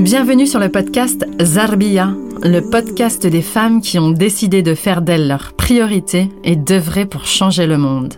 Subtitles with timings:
[0.00, 2.14] Bienvenue sur le podcast Zarbia,
[2.44, 7.26] le podcast des femmes qui ont décidé de faire d'elles leur priorité et d'œuvrer pour
[7.26, 8.14] changer le monde.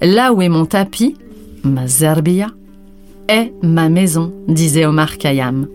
[0.00, 1.16] Là où est mon tapis,
[1.64, 2.46] ma Zarbia,
[3.28, 5.66] est ma maison, disait Omar Khayyam.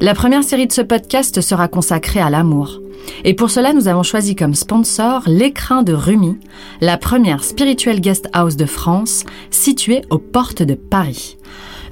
[0.00, 2.80] La première série de ce podcast sera consacrée à l'amour.
[3.24, 6.38] Et pour cela, nous avons choisi comme sponsor l'écrin de Rumi,
[6.80, 11.36] la première spirituelle guest house de France, située aux portes de Paris.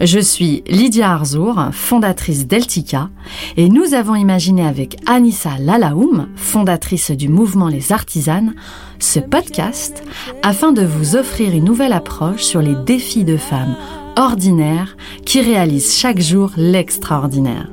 [0.01, 3.11] Je suis Lydia Arzour, fondatrice d'Eltica,
[3.59, 8.55] et nous avons imaginé avec Anissa Lalaoum, fondatrice du mouvement Les Artisanes,
[8.99, 10.03] ce podcast
[10.43, 13.77] afin de vous offrir une nouvelle approche sur les défis de femmes
[14.17, 17.69] ordinaires qui réalisent chaque jour l'extraordinaire.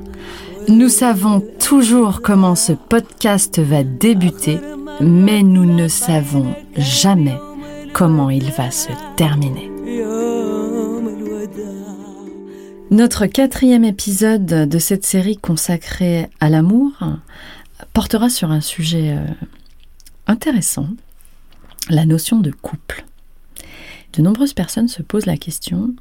[0.68, 4.58] Nous savons toujours comment ce podcast va débuter,
[5.00, 7.38] mais nous ne savons jamais
[7.94, 9.77] comment il va se terminer.
[12.90, 16.92] Notre quatrième épisode de cette série consacrée à l'amour
[17.92, 19.26] portera sur un sujet euh,
[20.26, 20.88] intéressant,
[21.90, 23.04] la notion de couple.
[24.14, 25.94] De nombreuses personnes se posent la question,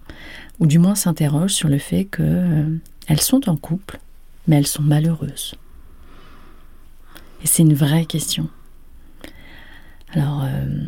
[0.60, 4.00] ou du moins s'interrogent sur le fait qu'elles euh, sont en couple,
[4.48, 5.56] mais elles sont malheureuses.
[7.44, 8.48] Et c'est une vraie question.
[10.14, 10.86] Alors, euh,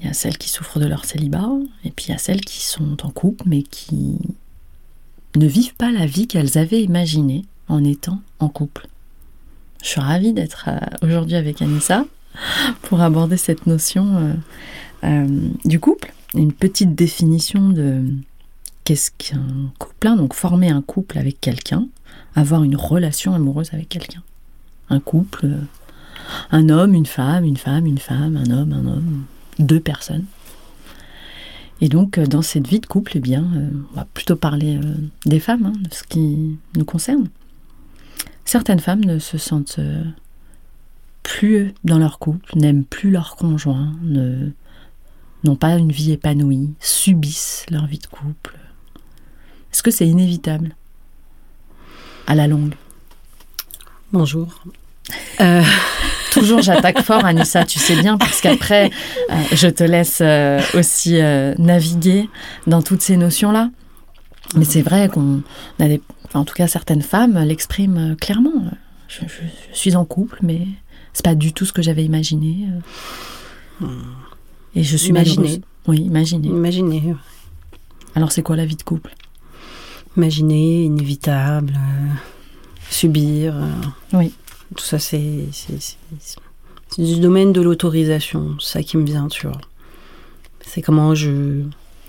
[0.00, 1.50] il y a celles qui souffrent de leur célibat,
[1.84, 4.16] et puis il y a celles qui sont en couple, mais qui
[5.36, 8.86] ne vivent pas la vie qu'elles avaient imaginée en étant en couple.
[9.82, 12.04] Je suis ravie d'être euh, aujourd'hui avec Anissa
[12.82, 14.34] pour aborder cette notion euh,
[15.04, 18.04] euh, du couple, une petite définition de
[18.84, 20.16] qu'est-ce qu'un couple, hein.
[20.16, 21.88] donc former un couple avec quelqu'un,
[22.34, 24.22] avoir une relation amoureuse avec quelqu'un.
[24.88, 25.48] Un couple,
[26.50, 29.24] un homme, une femme, une femme, une femme, un homme, un homme,
[29.58, 30.24] deux personnes.
[31.82, 34.78] Et donc, euh, dans cette vie de couple, eh bien, euh, on va plutôt parler
[34.78, 34.94] euh,
[35.26, 37.28] des femmes, hein, de ce qui nous concerne.
[38.44, 39.80] Certaines femmes ne se sentent
[41.22, 43.94] plus dans leur couple, n'aiment plus leur conjoint,
[45.44, 48.58] n'ont pas une vie épanouie, subissent leur vie de couple.
[49.72, 50.74] Est-ce que c'est inévitable?
[52.26, 52.74] À la longue
[54.12, 54.64] Bonjour.
[56.32, 58.90] Toujours, j'attaque fort, Anissa, tu sais bien, parce qu'après,
[59.30, 62.28] euh, je te laisse euh, aussi euh, naviguer
[62.66, 63.70] dans toutes ces notions-là.
[64.56, 65.42] Mais c'est vrai qu'on
[65.78, 66.00] a des,
[66.34, 68.52] en tout cas, certaines femmes l'expriment clairement.
[69.08, 69.24] Je,
[69.72, 70.66] suis en couple, mais
[71.12, 72.66] c'est pas du tout ce que j'avais imaginé.
[74.74, 75.60] Et je suis imaginé.
[75.86, 76.48] Oui, imaginer.
[76.48, 77.14] Imaginer.
[78.14, 79.14] Alors, c'est quoi la vie de couple?
[80.16, 81.78] Imaginer, inévitable,
[82.90, 83.54] subir.
[84.12, 84.32] oui.
[84.76, 85.46] Tout ça, c'est
[86.98, 88.56] du domaine de l'autorisation.
[88.60, 89.60] Ça qui me vient, tu vois.
[90.60, 91.62] C'est comment je.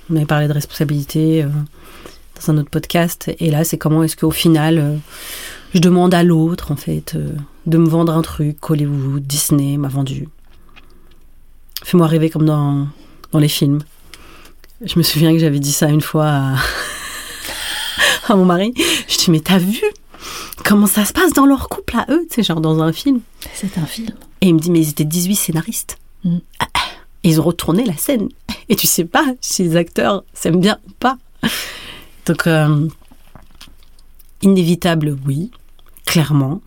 [0.10, 1.48] On avait parlé de responsabilité euh,
[2.36, 3.32] dans un autre podcast.
[3.40, 4.96] Et là, c'est comment est-ce qu'au final, euh,
[5.74, 7.30] je demande à l'autre, en fait, euh,
[7.66, 8.70] de me vendre un truc.
[8.70, 10.28] Hollywood, Disney m'a vendu.
[11.84, 12.88] Fais-moi rêver comme dans,
[13.32, 13.80] dans les films.
[14.82, 16.56] Je me souviens que j'avais dit ça une fois à,
[18.28, 18.74] à mon mari.
[19.08, 19.82] Je dis, mais t'as vu?
[20.64, 23.22] Comment ça se passe dans leur couple à eux, tu genre dans un film.
[23.54, 24.10] C'est un film.
[24.42, 25.98] Et il me dit, mais ils étaient 18 scénaristes.
[26.24, 26.38] Mm.
[26.60, 26.80] Ah, ah.
[27.24, 28.30] ils ont retourné la scène.
[28.70, 31.18] Et tu sais pas si les acteurs s'aiment bien ou pas.
[32.26, 32.88] Donc, euh,
[34.42, 35.52] inévitable, oui,
[36.06, 36.62] clairement.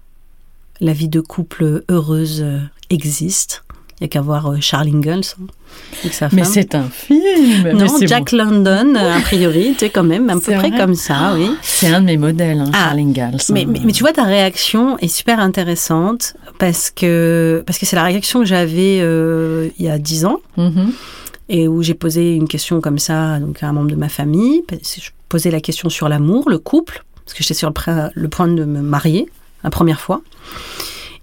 [0.81, 3.65] La vie de couple heureuse euh, existe.
[3.99, 5.25] Il n'y a qu'à voir euh, Charles Ingalls.
[5.41, 10.35] Hein, mais c'est un film Non, Jack London, a priori, tu sais, quand même, à
[10.35, 11.51] peu près comme ça, oui.
[11.63, 13.39] C'est un de mes modèles, hein, ah, Charles Ingalls.
[13.51, 18.05] Mais, mais, tu vois, ta réaction est super intéressante parce que parce que c'est la
[18.05, 20.41] réaction que j'avais euh, il y a dix ans.
[20.59, 20.91] Mm-hmm.
[21.49, 24.63] Et où j'ai posé une question comme ça donc à un membre de ma famille.
[24.71, 28.49] Je posais la question sur l'amour, le couple, parce que j'étais sur le, le point
[28.49, 29.29] de me marier
[29.65, 30.21] la première fois.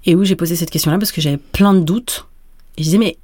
[0.05, 2.25] Et où j'ai posé cette question-là parce que j'avais plein de doutes
[2.77, 3.17] et je disais, mais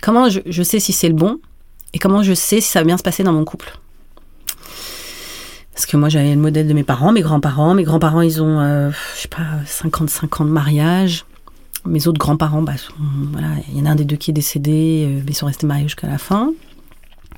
[0.00, 1.38] comment je, sais si c'est le bon
[1.92, 3.78] et comment je sais si ça va bien se passer dans mon couple?
[5.74, 7.74] Parce que moi, j'avais le modèle de mes parents, mes grands-parents.
[7.74, 11.26] Mes grands-parents, ils ont, euh, je sais pas, 55 ans de mariage.
[11.84, 12.72] Mes autres grands-parents, bah,
[13.32, 15.46] voilà, il y en a un des deux qui est décédé, euh, mais ils sont
[15.46, 16.52] restés mariés jusqu'à la fin.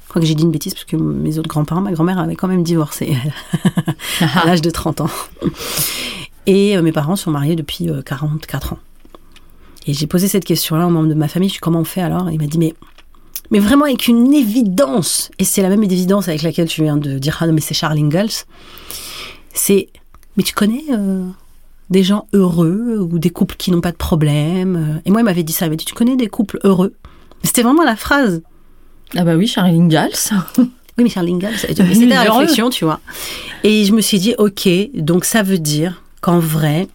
[0.04, 2.36] Je crois que j'ai dit une bêtise parce que mes autres grands-parents, ma grand-mère avait
[2.36, 3.16] quand même divorcé
[4.20, 5.10] à l'âge de 30 ans.
[6.46, 8.78] Et euh, mes parents sont mariés depuis 44 ans.
[9.88, 11.48] Et j'ai posé cette question-là au membre de ma famille.
[11.48, 12.30] Je suis comment on fait alors?
[12.30, 12.74] Il m'a dit mais
[13.50, 15.30] mais vraiment avec une évidence.
[15.38, 17.72] Et c'est la même évidence avec laquelle tu viens de dire ah non mais c'est
[17.74, 18.44] Charles Ingalls.
[19.54, 19.88] C'est
[20.36, 21.26] mais tu connais euh,
[21.88, 25.00] des gens heureux ou des couples qui n'ont pas de problème.
[25.06, 25.64] Et moi il m'avait dit ça.
[25.64, 26.92] Il m'a dit tu connais des couples heureux?
[27.42, 28.42] C'était vraiment la phrase.
[29.16, 30.12] Ah bah oui Charles Ingalls.
[30.98, 32.98] Oui, mais Charles Ingalls, c'était la réflexion, tu vois.
[33.62, 36.88] Et je me suis dit, ok, donc ça veut dire qu'en vrai,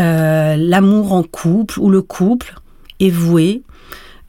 [0.00, 2.54] euh, l'amour en couple ou le couple
[3.00, 3.62] est voué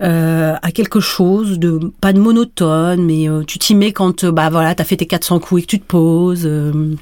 [0.02, 4.50] euh, à quelque chose de pas de monotone, mais euh, tu t'y mets quand bah
[4.50, 6.46] voilà, t'as fait tes 400 coups et que tu te poses.
[6.46, 6.98] Il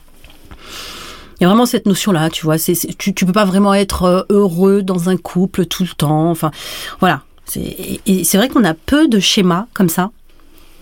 [1.42, 2.60] y a vraiment cette notion-là, tu vois.
[2.60, 6.30] C'est, tu, tu peux pas vraiment être heureux dans un couple tout le temps.
[6.30, 6.52] Enfin,
[7.00, 7.24] voilà.
[7.46, 10.12] C'est, c'est vrai qu'on a peu de schémas comme ça.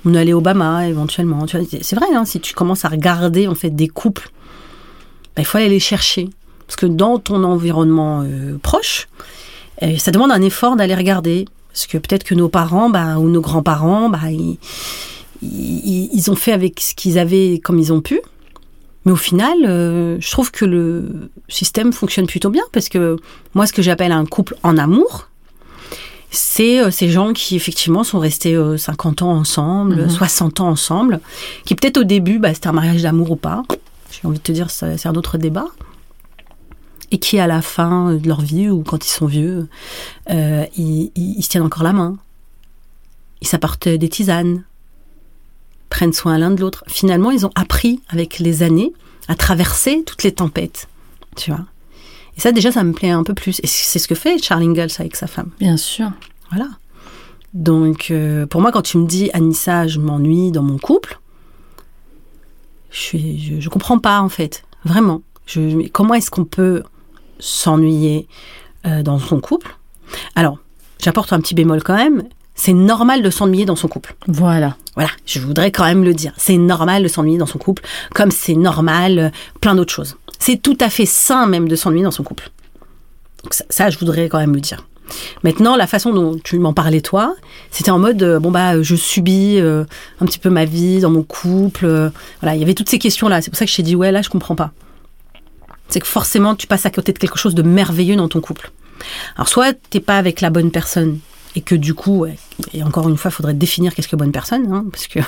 [0.05, 1.45] On allé Obama éventuellement.
[1.47, 4.29] C'est vrai, hein, si tu commences à regarder en fait des couples,
[5.35, 6.29] bah, il faut aller les chercher.
[6.69, 9.07] Parce que dans ton environnement euh, proche,
[9.81, 11.45] euh, ça demande un effort d'aller regarder.
[11.73, 14.59] Parce que peut-être que nos parents bah, ou nos grands-parents, bah, ils,
[15.41, 18.21] ils, ils ont fait avec ce qu'ils avaient comme ils ont pu.
[19.05, 23.15] Mais au final, euh, je trouve que le système fonctionne plutôt bien parce que
[23.55, 25.27] moi, ce que j'appelle un couple en amour,
[26.29, 30.09] c'est euh, ces gens qui effectivement sont restés euh, 50 ans ensemble, Mhm.
[30.11, 31.19] 60 ans ensemble,
[31.65, 33.63] qui peut-être au début, bah, c'était un mariage d'amour ou pas.
[34.11, 35.65] J'ai envie de te dire, ça- c'est un autre débat.
[37.11, 39.67] Et qui, à la fin de leur vie ou quand ils sont vieux,
[40.29, 42.17] euh, ils, ils- ils se tiennent encore la main.
[43.41, 44.63] Ils s'apportent des tisanes,
[45.89, 46.83] prennent soin l'un de l'autre.
[46.87, 48.93] Finalement, ils ont appris avec les années
[49.27, 50.87] à traverser toutes les tempêtes.
[51.35, 51.65] Tu vois.
[52.37, 53.59] Et ça, déjà, ça me plaît un peu plus.
[53.63, 55.49] Et c'est ce que fait Charles Ingalls avec sa femme.
[55.59, 56.11] Bien sûr.
[56.51, 56.67] Voilà.
[57.55, 61.19] Donc, euh, pour moi, quand tu me dis, Anissa, je m'ennuie dans mon couple,
[62.91, 64.63] je, suis, je, je comprends pas, en fait.
[64.85, 65.21] Vraiment.
[65.47, 66.83] Je, comment est-ce qu'on peut
[67.39, 68.27] s'ennuyer
[68.85, 69.75] euh, dans son couple
[70.35, 70.57] Alors,
[71.01, 72.23] j'apporte un petit bémol quand même.
[72.55, 74.15] C'est normal de s'ennuyer dans son couple.
[74.27, 74.75] Voilà.
[74.95, 76.33] Voilà, je voudrais quand même le dire.
[76.37, 77.83] C'est normal de s'ennuyer dans son couple,
[78.13, 79.29] comme c'est normal euh,
[79.61, 80.17] plein d'autres choses.
[80.39, 82.51] C'est tout à fait sain même de s'ennuyer dans son couple.
[83.43, 84.85] Donc ça, ça, je voudrais quand même le dire.
[85.43, 87.35] Maintenant, la façon dont tu m'en parlais toi,
[87.71, 91.23] c'était en mode euh, bon bah je subis un petit peu ma vie dans mon
[91.23, 92.11] couple.
[92.41, 93.41] voilà, il y avait toutes ces questions là.
[93.41, 94.71] C'est pour ça que je t'ai dit ouais là je comprends pas.
[95.89, 98.71] C'est que forcément tu passes à côté de quelque chose de merveilleux dans ton couple.
[99.35, 101.19] Alors soit t'es pas avec la bonne personne
[101.55, 102.25] et que du coup,
[102.73, 105.19] et encore une fois, il faudrait définir qu'est-ce que bonne personne, hein, parce que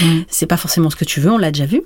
[0.00, 0.20] Mm.
[0.28, 1.82] c'est pas forcément ce que tu veux, on l'a déjà vu.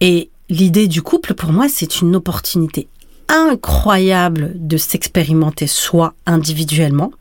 [0.00, 2.88] Et l'idée du couple, pour moi, c'est une opportunité
[3.28, 7.12] incroyable de s'expérimenter soi individuellement,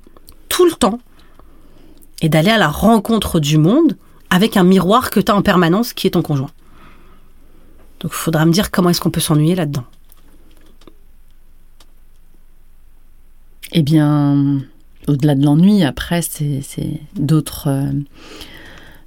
[0.50, 1.00] tout le temps,
[2.22, 3.98] et d'aller à la rencontre du monde
[4.30, 6.50] avec un miroir que tu as en permanence qui est ton conjoint.
[8.02, 9.86] Donc il faudra me dire comment est-ce qu'on peut s'ennuyer là-dedans.
[13.74, 14.60] Eh bien,
[15.08, 16.62] au-delà de l'ennui, après, c'est
[17.68, 17.92] euh,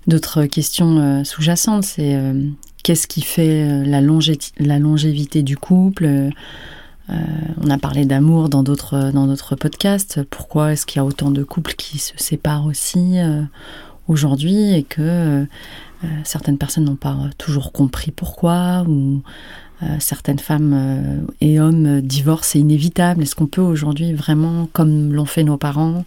[0.06, 1.84] d'autres questions euh, sous-jacentes.
[1.84, 2.48] C'est euh,
[2.82, 6.30] qu'est-ce qui fait la, longé- la longévité du couple
[7.08, 10.22] On a parlé d'amour dans d'autres podcasts.
[10.24, 13.16] Pourquoi est-ce qu'il y a autant de couples qui se séparent aussi
[14.08, 15.46] aujourd'hui et que euh,
[16.24, 19.22] certaines personnes n'ont pas toujours compris pourquoi ou
[19.82, 23.22] euh, certaines femmes euh, et hommes divorcent, c'est inévitable.
[23.22, 26.04] Est-ce qu'on peut aujourd'hui vraiment, comme l'ont fait nos parents,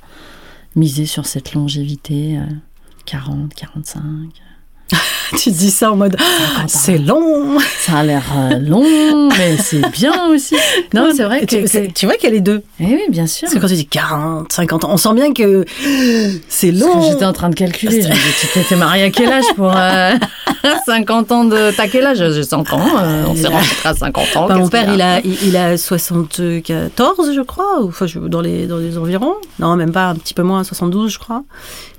[0.75, 2.43] miser sur cette longévité euh,
[3.05, 4.29] 40, 45
[5.37, 6.15] tu dis ça en mode
[6.67, 7.57] c'est long.
[7.79, 10.55] Ça a l'air euh, long, mais c'est bien aussi.
[10.93, 11.45] Non, c'est vrai que...
[11.45, 12.63] tu, que- tu vois qu'il y a les deux.
[12.79, 13.49] Eh oui, bien sûr.
[13.49, 15.65] Que quand tu dis 40, 50 ans, on sent bien que
[16.47, 17.01] c'est long.
[17.09, 18.03] J'étais en train de calculer.
[18.39, 20.13] Tu t'étais marié à quel âge pour euh,
[20.85, 21.71] 50 ans de.
[21.75, 22.17] T'as quel âge?
[22.33, 22.79] J'ai 100 ans.
[22.99, 24.47] euh, on s'est rencontrés à 50 ans.
[24.47, 28.41] Bah, mon père, il a, il, il a 74, je crois, ou enfin, je- dans,
[28.41, 29.35] les, dans les environs.
[29.59, 31.43] Non, même pas, un petit peu moins, 72, je crois.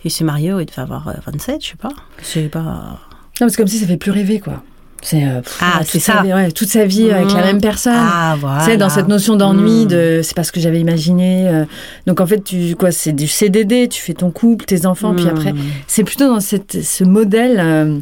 [0.04, 1.88] Il s'est marié, il devait avoir euh, 27, je sais pas.
[2.22, 2.98] C'est pas.
[3.40, 4.62] Non, c'est comme si ça fait plus rêver, quoi.
[5.00, 6.22] C'est euh, Ah, toute c'est sa ça.
[6.22, 7.44] vie, ouais, toute sa vie avec la Mmh.
[7.46, 7.92] même personne.
[7.96, 8.60] Ah, voilà.
[8.64, 9.88] Sais, dans cette notion d'ennui, Mmh.
[9.88, 11.48] de c'est pas ce que j'avais imaginé.
[11.48, 11.64] euh,
[12.08, 15.24] donc en fait, tu quoi, c'est du CDD, tu fais ton couple, tes enfants, puis
[15.26, 15.28] Mmh.
[15.28, 15.54] après,
[15.86, 17.60] c'est plutôt dans cette, ce modèle.
[17.60, 17.98] euh,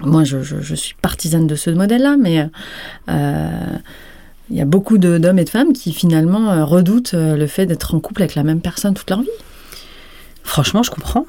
[0.00, 2.48] moi, je, je- je suis partisane de ce modèle-là, mais
[3.10, 3.50] euh,
[4.50, 7.94] il y a beaucoup de- d'hommes et de femmes qui finalement redoutent le fait d'être
[7.94, 9.28] en couple avec la même personne toute leur vie.
[10.44, 11.26] Franchement, je comprends.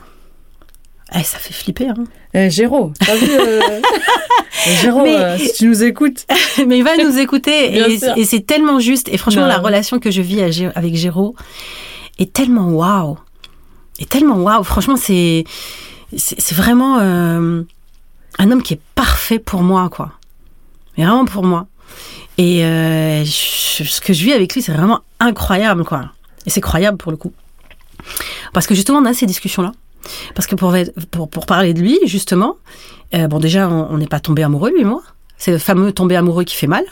[1.15, 2.03] Eh, ça fait flipper, hein.
[2.34, 3.60] Eh, t'as vu euh,
[4.82, 6.25] Géraud, Mais- euh, si tu nous écoutes.
[6.67, 7.77] Mais il va nous écouter
[8.17, 9.10] et, c'est tellement juste.
[9.10, 9.48] Et franchement, Non.
[9.48, 10.41] la relation que je vis
[10.75, 11.36] avec Géraud
[12.20, 13.17] est tellement waouh.
[14.00, 14.63] Est tellement waouh.
[14.63, 15.43] Franchement, c'est
[16.15, 17.63] c'est vraiment euh,
[18.39, 20.12] un homme qui est parfait pour moi, quoi.
[20.98, 21.67] Mais vraiment pour moi.
[22.38, 26.12] Et je- ce que je vis avec lui, c'est vraiment incroyable, quoi.
[26.46, 27.34] Et c'est croyable pour le coup.
[28.53, 29.72] Parce que justement, on a ces discussions-là.
[30.36, 30.75] Parce que pour,
[31.12, 32.55] pour, pour parler de lui, justement,
[33.15, 35.01] euh, bon, déjà, on n'est pas tombé amoureux, lui et moi.
[35.38, 36.86] C'est le fameux tomber amoureux qui fait mal.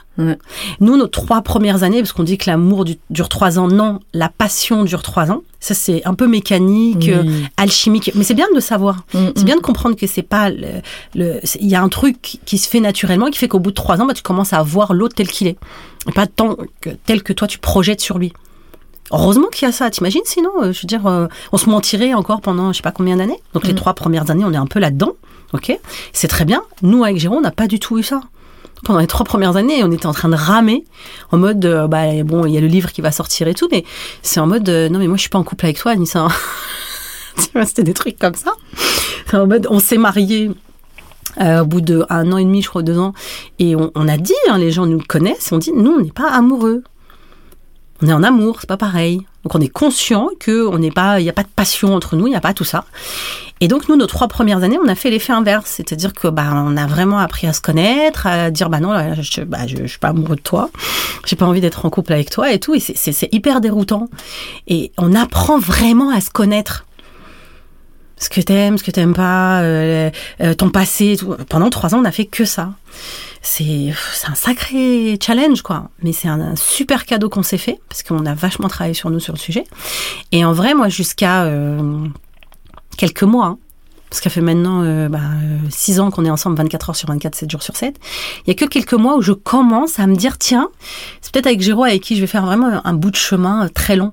[0.82, 4.00] Nous, nos trois premières années, parce qu'on dit que l'amour du- dure trois ans, non,
[4.14, 5.42] la passion dure trois ans.
[5.62, 7.24] Ça, c'est un peu mécanique, euh,
[7.56, 8.12] alchimique.
[8.14, 9.06] Mais c'est bien de le savoir.
[9.14, 9.46] Mm, C'est mm.
[9.46, 12.82] bien de comprendre que c'est pas le, c'est- y a un truc qui se fait
[12.82, 15.28] naturellement qui fait qu'au bout de trois ans, bah, tu commences à voir l'autre tel
[15.30, 15.58] qu'il est,
[16.10, 18.34] et pas tant que, tel que toi tu projettes sur lui.
[19.12, 19.90] Heureusement qu'il y a ça.
[19.90, 22.92] T'imagines sinon, euh, je veux dire, euh, on se mentirait encore pendant je sais pas
[22.92, 23.40] combien d'années.
[23.54, 23.78] Donc les Mm.
[23.78, 25.14] trois premières années, on est un peu là-dedans,
[25.54, 25.78] ok?
[26.14, 26.64] C'est très bien.
[26.82, 28.22] Nous avec Jérôme, on n'a pas du tout eu ça.
[28.84, 30.86] Pendant les trois premières années, on était en train de ramer
[31.32, 33.68] en mode, euh, bah bon, il y a le livre qui va sortir et tout,
[33.72, 33.84] mais
[34.24, 36.08] c'est en mode, euh, non mais moi je suis pas en couple avec toi, ni
[36.08, 36.28] ça.
[37.38, 38.52] tu vois, c'était des trucs comme ça.
[39.28, 40.50] C'est en mode, on s'est mariés
[41.40, 43.14] euh, au bout de un an et demi, je crois, deux ans,
[43.60, 46.12] et on, on a dit, hein, les gens nous connaissent, on dit, nous, on n'est
[46.12, 46.84] pas amoureux.
[48.02, 49.22] On est en amour, c'est pas pareil.
[49.44, 52.16] Donc on est conscient que on n'est pas, il n'y a pas de passion entre
[52.16, 52.86] nous, il n'y a pas tout ça.
[53.60, 56.52] Et donc nous, nos trois premières années, on a fait l'effet inverse, c'est-à-dire que bah
[56.54, 60.10] on a vraiment appris à se connaître, à dire bah non, je, bah, suis pas
[60.10, 60.72] amoureux de toi,
[61.26, 62.74] j'ai pas envie d'être en couple avec toi et tout.
[62.74, 64.10] Et c'est- hyper déroutant.
[64.68, 66.86] Et on apprend vraiment à se connaître
[68.18, 70.10] ce que t'aimes, ce que t'aimes pas, euh,
[70.42, 71.18] euh, ton passé.
[71.50, 72.72] Pendant trois ans, on n'a fait que ça.
[73.42, 73.92] C'est
[74.28, 75.90] un sacré challenge, quoi.
[76.04, 79.20] Mais c'est un, super cadeau qu'on s'est fait parce qu'on a vachement travaillé sur nous
[79.20, 79.64] sur le sujet.
[80.32, 82.06] Et en vrai, moi, jusqu'à euh,
[82.98, 83.58] quelques mois, hein,
[84.12, 87.08] parce ça fait maintenant euh, bah, euh, six ans qu'on est ensemble 24 heures sur
[87.08, 87.96] 24, 7 jours sur 7,
[88.46, 90.68] il y a que quelques mois où je commence à me dire, tiens,
[91.22, 93.70] c'est peut-être avec Géraud avec qui je vais faire vraiment un bout de chemin euh,
[93.70, 94.12] très long.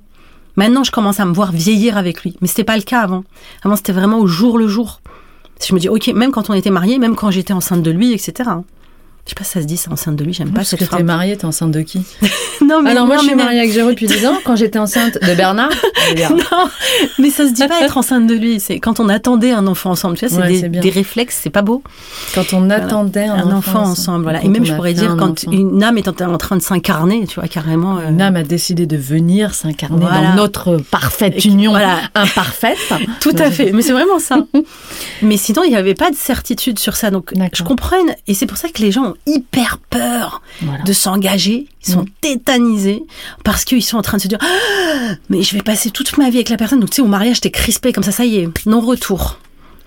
[0.54, 2.36] Maintenant, je commence à me voir vieillir avec lui.
[2.40, 3.24] Mais c'était pas le cas avant.
[3.64, 5.00] Avant, c'était vraiment au jour le jour.
[5.66, 8.12] Je me dis, ok, même quand on était mariés, même quand j'étais enceinte de lui,
[8.12, 8.50] etc.
[9.28, 10.88] Je sais pas si ça se dit, c'est enceinte de lui, j'aime pas Parce cette
[10.88, 12.00] que t'es mariée, t'es enceinte de qui
[12.66, 14.38] Non, mais, Alors moi, non, je suis mais- mariée avec Jérôme depuis 10 ans.
[14.42, 15.68] Quand j'étais enceinte de Bernard,
[16.18, 16.70] Non,
[17.18, 18.58] mais ça se dit pas être enceinte de lui.
[18.58, 20.16] C'est quand on attendait un enfant ensemble.
[20.16, 21.82] Tu vois, c'est Ouais, des, c'est des réflexes, c'est pas beau.
[22.34, 24.42] quand on attendait un, Un, enfant, ensemble, voilà.
[24.42, 25.52] Et même, je pourrais dire, quand enfant.
[25.52, 27.98] une âme est en, train de s'incarner, tu vois, carrément.
[27.98, 30.30] euh, Une âme a décidé de venir s'incarner Voilà.
[30.30, 31.98] dans notre parfaite Et union voilà.
[32.14, 32.78] imparfaite.
[33.20, 34.38] Tout à fait, mais c'est vraiment ça.
[35.20, 37.10] mais sinon, il n'y avait pas de certitude sur ça.
[37.10, 37.88] Donc, je comprends.
[38.26, 40.82] Et c'est pour ça que les gens hyper peur Voilà.
[40.84, 41.66] de s'engager.
[41.86, 42.08] Ils sont Mm.
[42.20, 43.02] tétanisés
[43.44, 46.30] parce qu'ils sont en train de se dire Ah, Mais je vais passer toute ma
[46.30, 46.80] vie avec la personne.
[46.80, 49.38] Donc, tu sais, au mariage, t'es crispé comme ça, ça y est, non-retour.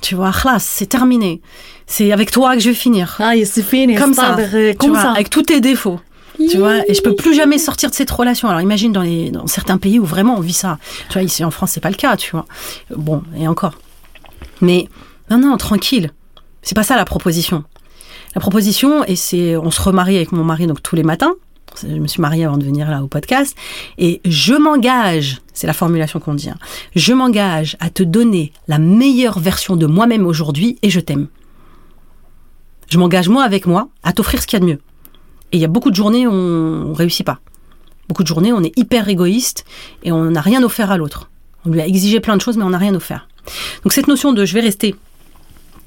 [0.02, 1.42] Tu vois, classe, c'est terminé.
[1.86, 3.16] C'est avec toi que je vais finir.
[3.20, 3.96] Ah, c'est fini.
[3.96, 5.12] comme ça, tu comme vois, ça.
[5.12, 6.00] avec tous tes défauts.
[6.50, 8.48] Tu vois, et je peux plus jamais sortir de cette relation.
[8.50, 10.80] Alors imagine dans, les, dans certains pays où vraiment on vit ça.
[11.10, 12.48] Tu vois, ici en France, c'est pas le cas, tu vois.
[12.96, 13.74] Bon, et encore.
[14.60, 14.88] Mais
[15.30, 16.10] non, non, tranquille.
[16.64, 17.64] C'est pas ça la proposition.
[18.36, 21.34] La proposition, et c'est, on se remarie avec mon mari donc tous les matins.
[21.82, 23.56] Je me suis mariée avant de venir là au podcast.
[23.98, 26.58] Et je m'engage, c'est la formulation qu'on dit, hein,
[26.96, 31.28] je m'engage à te donner la meilleure version de moi-même aujourd'hui et je t'aime.
[32.90, 34.80] Je m'engage moi avec moi à t'offrir ce qu'il y a de mieux.
[35.52, 37.40] Et il y a beaucoup de journées où on, réussit pas.
[38.08, 39.66] Beaucoup de journées, on est hyper égoïste
[40.04, 41.30] et on n'a rien offert à l'autre.
[41.66, 43.28] On lui a exigé plein de choses, mais on n'a rien offert.
[43.84, 44.96] Donc cette notion de je vais rester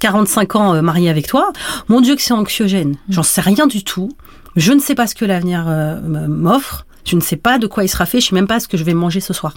[0.08, 1.50] 45 ans euh, marié avec toi,
[1.88, 2.96] mon Dieu que c'est anxiogène.
[3.08, 4.10] J'en sais rien du tout.
[4.54, 6.84] Je ne sais pas ce que l'avenir euh, m'offre.
[7.06, 8.20] Je ne sais pas de quoi il sera fait.
[8.20, 9.54] Je sais même pas ce que je vais manger ce soir.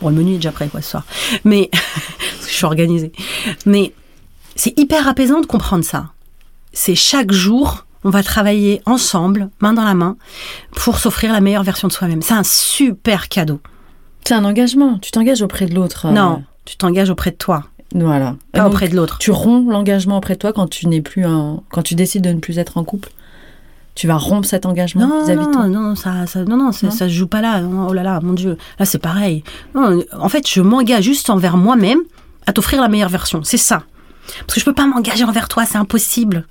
[0.00, 1.04] Bon, le menu est déjà prêt quoi ce soir.
[1.44, 1.70] Mais
[2.40, 3.12] je suis organisée.
[3.66, 3.92] Mais
[4.56, 6.06] c'est hyper apaisant de comprendre ça.
[6.72, 10.16] C'est chaque jour, on va travailler ensemble, main dans la main,
[10.74, 12.22] pour s'offrir la meilleure version de soi-même.
[12.22, 13.60] C'est un super cadeau.
[14.24, 14.98] C'est un engagement.
[15.00, 16.06] Tu t'engages auprès de l'autre.
[16.06, 18.36] euh, Non, tu t'engages auprès de toi, Voilà.
[18.52, 19.18] Pas auprès de l'autre.
[19.18, 21.62] Tu romps l'engagement auprès de toi quand tu n'es plus en...
[21.70, 23.10] quand tu décides de ne plus être en couple.
[23.94, 26.92] Tu vas rompre cet engagement Non, vis-à-vis non, non, ça, ça, non, non, ça, Non
[26.92, 27.60] ça se joue pas là.
[27.88, 29.44] Oh là là, mon Dieu, là c'est pareil.
[29.74, 31.98] Non, en fait, je m'engage juste envers moi-même
[32.46, 33.42] à t'offrir la meilleure version.
[33.44, 33.82] C'est ça.
[34.46, 36.46] Parce que je peux pas m'engager envers toi, c'est impossible.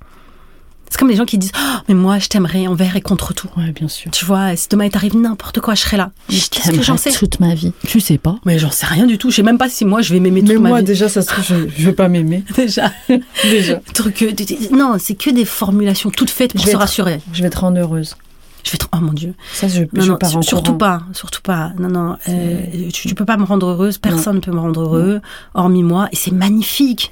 [0.92, 3.48] C'est comme les gens qui disent, Oh, mais moi, je t'aimerais envers et contre tout.
[3.56, 4.10] Ouais, bien sûr.
[4.10, 6.10] Tu vois, si demain il t'arrive n'importe quoi, je serai là.
[6.28, 7.72] Mais Je qu'est-ce que j'en sais toute ma vie.
[7.88, 8.36] Tu sais pas.
[8.44, 9.30] Mais j'en sais rien du tout.
[9.30, 10.84] Je sais même pas si moi je vais m'aimer toute Mais ma moi, vie.
[10.84, 12.44] déjà, ça se trouve, je, je vais pas m'aimer.
[12.56, 12.92] déjà.
[13.42, 13.80] Déjà.
[13.94, 14.32] Truc, euh,
[14.70, 17.20] non, c'est que des formulations toutes faites pour se être- rassurer.
[17.32, 18.14] Je vais te rendre heureuse.
[18.62, 19.34] Je vais trop, oh mon Dieu.
[19.54, 20.76] Ça, je, Non, je non, pars en surtout courant.
[20.78, 21.72] pas, surtout pas.
[21.78, 22.60] Non, non, euh,
[22.92, 25.20] tu, tu peux pas me rendre heureuse, personne ne peut me rendre heureux,
[25.54, 27.10] hormis moi, et c'est magnifique.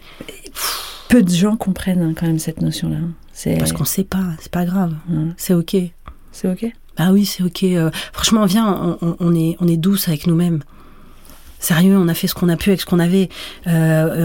[1.10, 2.98] Peu de gens comprennent hein, quand même cette notion-là.
[3.32, 5.32] C'est Parce qu'on sait pas, c'est pas grave, Ouais.
[5.36, 5.76] c'est ok.
[6.32, 6.66] c'est ok?
[6.96, 7.62] Bah oui, c'est ok.
[7.64, 10.60] euh, franchement, viens, on, on- on est, on est douce avec nous-mêmes.
[11.58, 13.28] Sérieux, on a fait ce qu'on a pu avec ce qu'on avait.
[13.66, 13.70] Euh,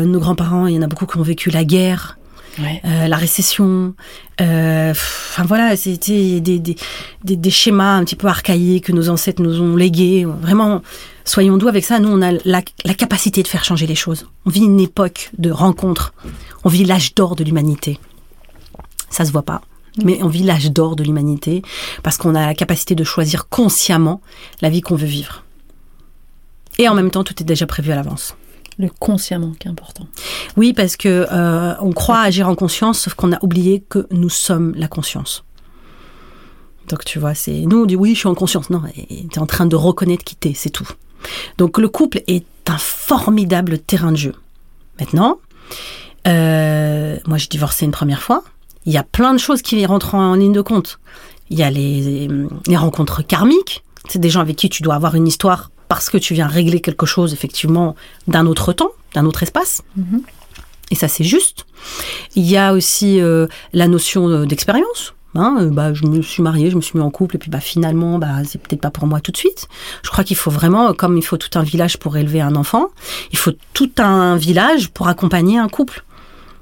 [0.04, 2.18] euh, nos grands-parents, il y en a beaucoup qui ont vécu la guerre,
[2.60, 3.94] Euh, la récession.
[4.42, 6.76] euh, Enfin voilà, c'était des, des,
[7.24, 10.26] des, des schémas un petit peu archaïques que nos ancêtres nous ont légués.
[10.26, 10.82] Vraiment,
[11.26, 12.00] soyons doux avec ça.
[12.00, 14.28] Nous, on a la, la capacité de faire changer les choses.
[14.46, 16.14] On vit une époque de rencontres.
[16.64, 18.00] On vit l'âge d'or de l'humanité.
[19.10, 19.62] Ça se voit pas,
[20.04, 21.62] Mais on vit l'âge d'or de l'humanité
[22.04, 24.22] parce qu'on a la capacité de choisir consciemment
[24.62, 25.44] la vie qu'on veut vivre.
[26.78, 28.36] Et en même temps, tout est déjà prévu à l'avance.
[28.78, 30.08] Le consciemment qui est important.
[30.58, 34.30] Oui, parce que euh, on croit agir en conscience, sauf qu'on a oublié que nous
[34.30, 35.44] sommes la conscience.
[36.90, 38.70] Donc tu vois, c'est nous on dit oui, je suis en conscience.
[38.70, 40.88] Non, tu es en train de reconnaître qui t'es, c'est tout.
[41.58, 44.36] Donc le couple est un formidable terrain de jeu.
[45.00, 45.40] Maintenant,
[46.28, 48.44] euh, moi j'ai divorcé une première fois.
[48.86, 51.00] Il y a plein de choses qui rentrent en ligne de compte.
[51.50, 52.28] Il y a les,
[52.68, 53.84] les rencontres karmiques.
[54.10, 56.82] C'est des gens avec qui tu dois avoir une histoire parce que tu viens régler
[56.82, 57.96] quelque chose effectivement
[58.28, 59.84] d'un autre temps, d'un autre espace.
[59.96, 60.22] Mhm.
[60.92, 61.66] Et ça, c'est juste.
[62.36, 65.14] Il y a aussi euh, la notion euh, d'expérience.
[65.34, 67.50] Hein, euh, bah, je me suis mariée, je me suis mis en couple, et puis
[67.50, 69.68] bah, finalement, bah, c'est peut-être pas pour moi tout de suite.
[70.04, 72.88] Je crois qu'il faut vraiment, comme il faut tout un village pour élever un enfant,
[73.32, 76.06] il faut tout un village pour accompagner un couple.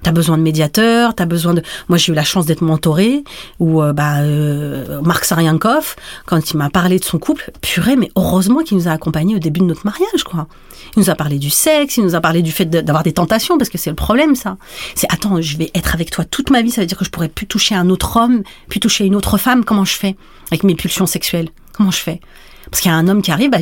[0.04, 1.64] T'as besoin de médiateurs, t'as besoin de.
[1.88, 3.24] Moi, j'ai eu la chance d'être mentorée,
[3.60, 5.96] ou euh, bah, euh, Marc Sariankov,
[6.26, 9.40] quand il m'a parlé de son couple, purée, mais heureusement qu'il nous a accompagnés au
[9.40, 10.48] début de notre mariage, quoi.
[10.96, 13.58] Il nous a parlé du sexe, il nous a parlé du fait d'avoir des tentations,
[13.58, 14.58] parce que c'est le problème, ça.
[14.96, 17.10] C'est attends, je vais être avec toi toute ma vie, ça veut dire que je
[17.10, 19.64] pourrais plus toucher un autre homme, plus toucher une autre femme.
[19.64, 20.16] Comment je fais
[20.52, 21.50] avec mes pulsions sexuelles?
[21.74, 22.20] Comment je fais?
[22.74, 23.60] Parce qu'il y a un homme qui arrive, bah,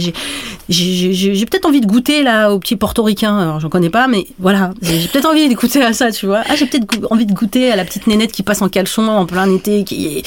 [0.69, 3.37] j'ai, peut-être envie de goûter là au petit portoricain.
[3.37, 6.43] Alors j'en connais pas, mais voilà, j'ai peut-être envie de goûter à ça, tu vois.
[6.47, 9.25] Ah, j'ai peut-être envie de goûter à la petite nénette qui passe en caleçon en
[9.25, 10.21] plein été, qui est,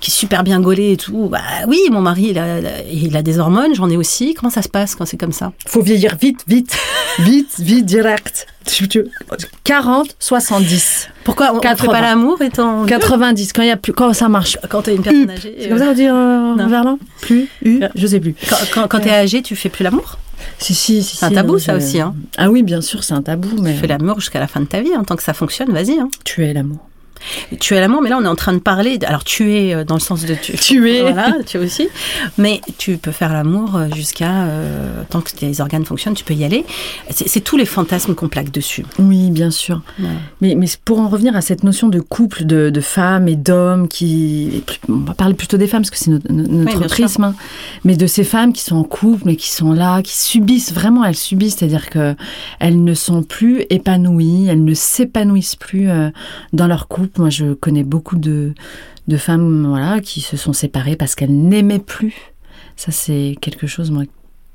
[0.00, 1.28] qui est super bien gaulée et tout.
[1.28, 2.58] Bah oui, mon mari, il a,
[2.92, 4.34] il a des hormones, j'en ai aussi.
[4.34, 5.52] Comment ça se passe quand c'est comme ça?
[5.64, 6.76] Faut vieillir vite, vite,
[7.20, 8.48] vite, vite, direct.
[8.66, 9.04] Tu- tu-
[9.64, 11.08] 40, 70.
[11.24, 11.92] Pourquoi on, on fait 80.
[11.92, 14.58] pas l'amour étant vieux 90, quand, il y a plus, quand ça marche.
[14.68, 18.06] quand t'es une personne âgée C'est comme ça dit euh, en verlan Plus U Je
[18.06, 18.34] sais plus.
[18.48, 20.18] Quand, quand, quand t'es âgé, tu fais plus l'amour
[20.58, 21.16] Si, si, si.
[21.16, 22.14] C'est un tabou, non, ça aussi, hein.
[22.36, 24.66] Ah oui, bien sûr, c'est un tabou, mais Tu fais l'amour jusqu'à la fin de
[24.66, 24.94] ta vie.
[24.96, 25.98] En tant que ça fonctionne, vas-y.
[25.98, 26.08] Hein.
[26.24, 26.78] tu es l'amour.
[27.60, 28.98] Tu es l'amour, mais là on est en train de parler.
[28.98, 30.52] de- Alors tu es euh, dans le sens de tu.
[30.56, 31.02] Tuer.
[31.02, 31.88] Voilà, tu es aussi.
[32.38, 36.34] Mais tu peux faire l'amour euh, jusqu'à euh, tant que tes organes fonctionnent, tu peux
[36.34, 36.64] y aller.
[37.10, 38.84] C'est tous les fantasmes qu'on plaque dessus.
[38.98, 39.82] Oui, bien sûr.
[40.40, 43.88] Mais, mais pour en revenir à cette notion de couple, de, de femmes et d'hommes
[43.88, 44.62] qui...
[44.88, 47.24] On va parler plutôt des femmes, parce que c'est notre, prisme.
[47.24, 47.34] hein.
[47.84, 51.04] Mais de ces femmes qui sont en couple, mais qui sont là, qui subissent, vraiment,
[51.04, 51.56] elles subissent.
[51.58, 52.14] C'est-à-dire que
[52.60, 55.88] elles ne sont plus épanouies, elles ne s'épanouissent plus
[56.52, 57.05] dans leur couple.
[57.18, 58.54] Moi, je connais beaucoup de,
[59.08, 62.14] de femmes voilà, qui se sont séparées parce qu'elles n'aimaient plus.
[62.76, 64.04] Ça, c'est quelque chose, moi,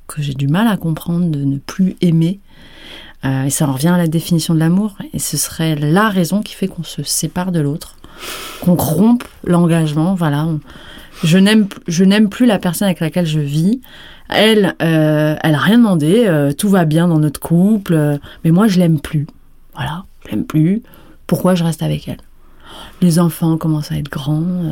[0.07, 2.39] que j'ai du mal à comprendre, de ne plus aimer.
[3.23, 4.97] Euh, et ça en revient à la définition de l'amour.
[5.13, 7.97] Et ce serait la raison qui fait qu'on se sépare de l'autre,
[8.61, 10.15] qu'on rompe l'engagement.
[10.15, 10.47] Voilà,
[11.23, 13.81] je n'aime, plus la personne avec laquelle je vis.
[14.29, 16.23] Elle, euh, elle a rien demandé.
[16.25, 19.27] euh, tout va bien dans notre couple, mais moi je l'aime plus.
[19.75, 20.81] Voilà, je l'aime plus.
[21.27, 22.17] Pourquoi je reste avec elle?
[23.01, 24.41] Les enfants commencent à être grands.
[24.43, 24.71] euh.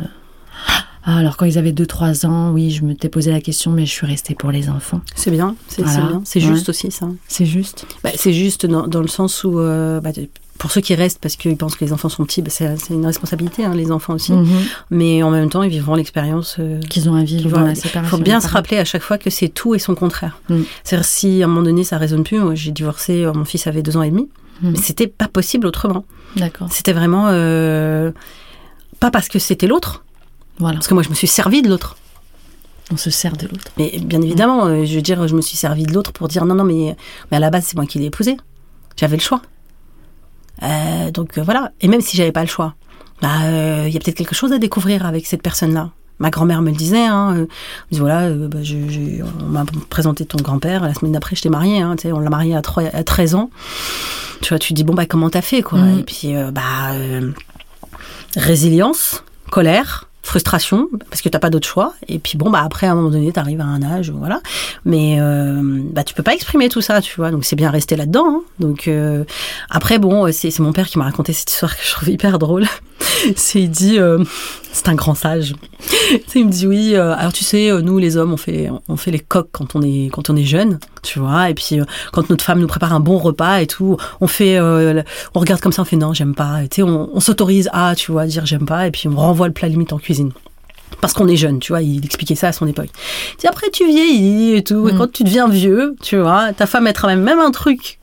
[1.02, 3.86] Ah, alors quand ils avaient 2-3 ans, oui, je me t'ai posé la question, mais
[3.86, 5.00] je suis restée pour les enfants.
[5.14, 5.94] C'est bien, c'est Voilà.
[6.00, 6.46] c'est bien, c'est Ouais.
[6.54, 7.08] juste aussi ça.
[7.26, 7.86] C'est juste.
[8.04, 10.10] Bah, c'est juste dans, dans le sens où, euh, bah,
[10.58, 13.06] pour ceux qui restent parce qu'ils pensent que les enfants sont petits, bah, c'est une
[13.06, 14.32] responsabilité, hein, les enfants aussi.
[14.34, 14.46] Mhm.
[14.90, 16.56] Mais en même temps, ils vivront l'expérience.
[16.58, 17.72] euh, Qu'ils ont à vivre Voilà.
[17.72, 19.94] dans la Il faut bien se rappeler à chaque fois que c'est tout et son
[19.94, 20.38] contraire.
[20.50, 20.56] Mm.
[20.84, 23.82] C'est-à-dire si à un moment donné ça résonne plus, moi j'ai divorcé, mon fils avait
[23.82, 24.28] deux ans et demi,
[24.60, 24.72] Mm.
[24.72, 26.04] mais c'était pas possible autrement.
[26.36, 26.68] D'accord.
[26.70, 28.12] C'était vraiment euh,
[29.00, 30.04] pas parce que c'était l'autre,
[30.58, 30.76] Voilà.
[30.76, 31.96] parce que moi je me suis servi de l'autre.
[32.92, 33.70] On se sert de l'autre.
[33.76, 36.44] Mais bien évidemment, euh, je veux dire, je me suis servi de l'autre pour dire
[36.44, 36.96] non, non, mais,
[37.30, 38.36] mais à la base c'est moi qui l'ai épousé.
[38.96, 39.42] J'avais le choix.
[40.62, 41.72] Euh, donc voilà.
[41.80, 42.74] Et même si j'avais pas le choix,
[43.22, 45.90] bah, euh, il y a peut-être quelque chose à découvrir avec cette personne-là.
[46.20, 47.04] Ma grand-mère me le disait.
[47.06, 47.46] Hein, euh, elle me
[47.90, 50.82] disait, voilà, euh, bah, je- on m'a présenté ton grand-père.
[50.84, 51.80] La semaine d'après, je t'ai mariée.
[51.80, 53.50] Hein, on l'a marié à, trois- à 13 ans.
[54.42, 55.98] Tu vois, tu te dis bon bah comment t'as fait quoi Mhm.
[55.98, 56.92] Et puis euh, bah
[58.36, 61.94] résilience, colère, frustration parce que t'as pas d'autre choix.
[62.08, 64.40] Et puis bon bah après à un moment donné t'arrives à un âge voilà.
[64.84, 65.18] Mais
[65.92, 67.30] bah tu peux pas exprimer tout ça tu vois.
[67.30, 68.26] Donc c'est bien rester là-dedans.
[68.28, 68.40] hein.
[68.60, 68.88] Donc
[69.68, 72.66] après bon c'est mon père qui m'a raconté cette histoire que je trouve hyper drôle.
[73.36, 73.98] c'est il dit
[74.72, 75.54] c'est un grand sage.
[76.34, 76.94] Il me dit oui.
[76.94, 79.74] euh, alors tu sais, euh, nous les hommes, on fait on fait les coques quand
[79.76, 81.50] on est quand on est jeune, tu vois.
[81.50, 84.56] Et puis euh, quand notre femme nous prépare un bon repas et tout, on fait,
[84.58, 85.02] euh,
[85.34, 86.62] on regarde comme ça, on fait non, j'aime pas.
[86.62, 89.16] Et Tu sais, on, on s'autorise à, tu vois, dire j'aime pas, et puis on
[89.16, 90.32] renvoie le plat limite en cuisine.
[91.00, 92.88] Parce qu'on est jeune, tu vois, il expliquait ça à son époque.
[93.48, 94.98] Après tu vieillis et tout, et Mm.
[94.98, 97.98] quand tu deviens vieux, tu vois, ta femme elle ramène même un truc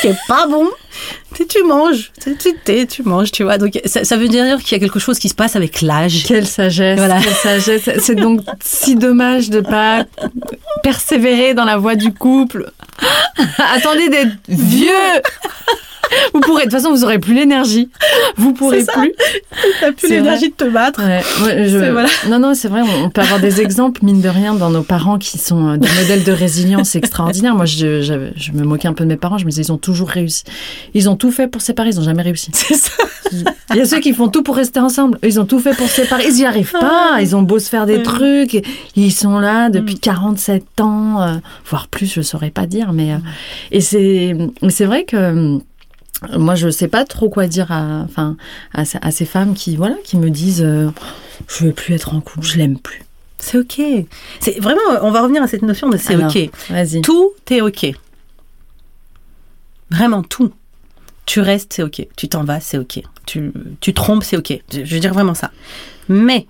[0.00, 0.66] qui est pas bon.
[1.48, 3.58] Tu manges, tu t'es, tu manges, tu vois.
[3.58, 6.24] Donc ça, ça veut dire qu'il y a quelque chose qui se passe avec l'âge.
[6.26, 7.20] Quelle sagesse, Voilà.
[7.20, 7.88] quelle sagesse.
[8.00, 10.04] C'est donc si dommage de pas
[10.82, 12.70] persévérer dans la voie du couple.
[13.74, 14.90] Attendez d'être vieux
[16.32, 17.88] vous pourrez, de toute façon, vous aurez plus l'énergie.
[18.36, 19.12] Vous pourrez plus.
[19.80, 21.00] T'as plus l'énergie de te battre.
[21.02, 22.08] Ouais, ouais, je- C'est- voilà.
[22.28, 25.18] Non, non, c'est vrai, on peut avoir des exemples, mine de rien, dans nos parents
[25.18, 27.54] qui sont euh, des modèles de résilience extraordinaires.
[27.56, 29.72] Moi, je, je, je me moquais un peu de mes parents, je me disais, ils
[29.72, 30.44] ont toujours réussi.
[30.92, 32.50] Ils ont tout fait pour séparer, ils n'ont jamais réussi.
[32.54, 32.92] C'est ça.
[33.70, 35.88] Il y a ceux qui font tout pour rester ensemble, ils ont tout fait pour
[35.88, 38.62] séparer, ils n'y arrivent pas, ils ont beau se faire des trucs,
[38.94, 41.34] ils sont là depuis 47 ans, euh,
[41.66, 43.12] voire plus, je saurais pas dire, mais.
[43.14, 43.18] euh,
[43.72, 44.36] et c'est
[44.68, 45.16] c'est vrai que.
[45.16, 45.58] euh,
[46.38, 48.36] Moi, je sais pas trop quoi dire à, enfin,
[48.74, 50.90] à, ces- à ces femmes qui, voilà, qui me disent, euh,
[51.48, 53.02] je veux plus être en couple, je l'aime plus.
[53.38, 53.80] C'est ok.
[54.40, 56.50] C'est vraiment, on va revenir à cette notion de c'est ok.
[56.70, 57.00] Vas-y.
[57.02, 57.92] Tout est ok.
[59.90, 60.50] Vraiment tout.
[61.26, 62.06] Tu restes, c'est ok.
[62.16, 63.00] Tu t'en vas, c'est ok.
[63.26, 64.58] Tu, tu trompes, c'est ok.
[64.72, 65.50] Je, je veux dire vraiment ça.
[66.08, 66.46] Mais,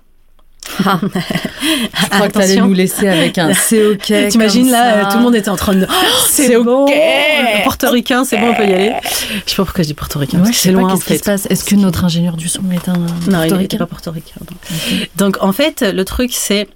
[0.83, 0.99] Ah.
[1.03, 2.65] je crois que tu allais Attention.
[2.67, 4.11] nous laisser avec un c'est ok.
[4.29, 5.85] t'imagines là, tout le monde était en train de.
[6.29, 6.85] c'est bon.
[6.85, 6.89] ok.
[6.91, 8.93] Le Portoricain, c'est bon, on peut y aller.
[9.45, 10.39] Je sais pas pourquoi je dis portoricain.
[10.41, 11.45] Ouais, que c'est loin qu'est-ce qui se passe.
[11.49, 14.35] Est-ce que notre ingénieur du son est un Non, il portoricain pas portoricain.
[14.41, 14.97] non.
[15.17, 16.67] Donc en fait, le truc c'est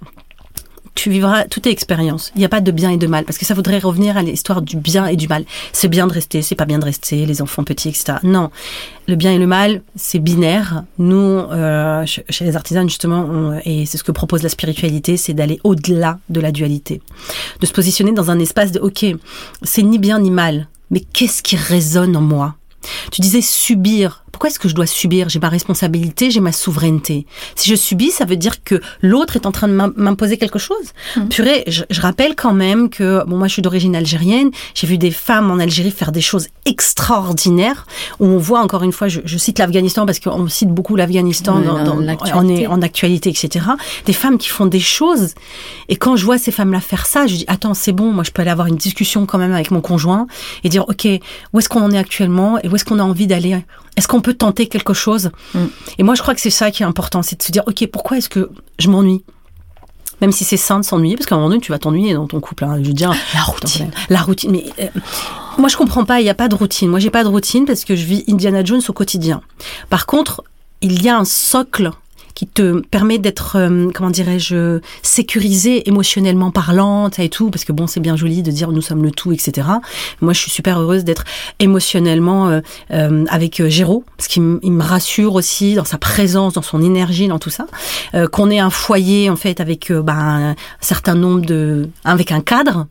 [0.94, 2.32] tu vivras toute expérience.
[2.34, 4.22] Il n'y a pas de bien et de mal parce que ça voudrait revenir à
[4.22, 5.44] l'histoire du bien et du mal.
[5.72, 8.18] C'est bien de rester, c'est pas bien de rester, les enfants petits, etc.
[8.22, 8.50] Non,
[9.08, 10.84] le bien et le mal, c'est binaire.
[10.98, 15.32] Nous, euh, ch- chez les artisans justement, et c'est ce que propose la spiritualité, c'est
[15.34, 17.00] d'aller au-delà de la dualité,
[17.60, 19.06] de se positionner dans un espace de ok,
[19.62, 22.56] c'est ni bien ni mal, mais qu'est-ce qui résonne en moi?
[23.12, 24.24] Tu disais subir.
[24.32, 25.28] Pourquoi est-ce que je dois subir?
[25.28, 27.26] J'ai ma responsabilité, j'ai ma souveraineté.
[27.56, 30.58] Si je subis, ça veut dire que l'autre est en train de m'im- m'imposer quelque
[30.58, 30.92] chose.
[31.16, 31.28] Mhm.
[31.28, 34.98] Purée, je, je rappelle quand même que, bon, moi je suis d'origine algérienne, j'ai vu
[34.98, 37.86] des femmes en Algérie faire des choses extraordinaires,
[38.18, 41.56] où on voit encore une fois, je, je cite l'Afghanistan parce qu'on cite beaucoup l'Afghanistan
[41.58, 41.84] Oui, dans,
[42.66, 43.66] en actualité, etc.
[44.06, 45.34] Des femmes qui font des choses,
[45.88, 48.30] et quand je vois ces femmes-là faire ça, je dis, attends, c'est bon, moi je
[48.30, 50.26] peux aller avoir une discussion quand même avec mon conjoint
[50.64, 51.06] et dire, ok,
[51.52, 53.58] où est-ce qu'on en est actuellement et où est-ce qu'on a envie d'aller?
[53.96, 55.58] Est-ce qu'on peut tenter quelque chose Mm.
[55.98, 57.86] Et moi, je crois que c'est ça qui est important, c'est de se dire, ok,
[57.92, 59.22] pourquoi est-ce que je m'ennuie?
[60.20, 62.26] Même si c'est sain de s'ennuyer, parce qu'à un moment donné, tu vas t'ennuyer dans
[62.26, 62.64] ton couple.
[62.64, 62.76] hein.
[62.82, 63.90] Je veux dire, La routine.
[64.10, 64.50] la routine.
[64.52, 64.88] Mais euh,
[65.56, 66.20] moi, je comprends pas.
[66.20, 66.90] Il n'y a pas de routine.
[66.90, 69.40] Moi, j'ai pas de routine parce que je vis Indiana Jones au quotidien.
[69.88, 70.44] Par contre,
[70.82, 71.90] il y a un socle
[72.40, 77.86] qui te permet d'être, euh, comment dirais-je, sécurisé émotionnellement parlant et tout, parce que bon,
[77.86, 79.68] c'est bien joli de dire nous sommes le tout, etc.
[80.22, 81.24] Moi, je suis super heureuse d'être
[81.58, 82.60] émotionnellement euh,
[82.92, 87.38] euh, avec Géraud, parce qu'il me rassure aussi dans sa présence, dans son énergie, dans
[87.38, 87.66] tout ça.
[88.32, 92.86] Qu'on ait un foyer en fait avec bah, un certain nombre de, avec un cadre.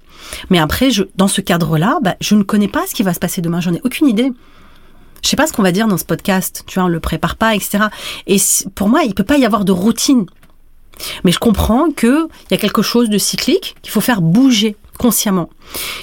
[0.52, 3.42] Mais après, dans ce cadre-là, bah, je ne connais pas ce qui va se passer
[3.42, 3.62] demain.
[3.62, 4.32] J'en ai aucune idée.
[5.24, 6.64] Je sais pas ce qu'on va dire dans ce podcast.
[6.68, 7.86] Tu vois, on le prépare pas, etc.
[8.28, 8.38] Et
[8.76, 10.26] pour moi, il peut pas y avoir de routine.
[11.24, 14.76] Mais je comprends que il y a quelque chose de cyclique qu'il faut faire bouger
[14.98, 15.50] consciemment.